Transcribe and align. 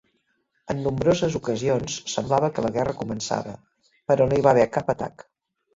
En 0.73 0.79
nombroses 0.85 1.35
ocasions 1.41 1.97
semblava 2.15 2.49
que 2.57 2.65
la 2.67 2.73
guerra 2.79 2.99
començava, 3.03 3.55
però 4.11 4.31
no 4.33 4.39
hi 4.43 4.49
va 4.49 4.57
haver 4.57 4.71
cap 4.81 4.93
atac. 4.99 5.31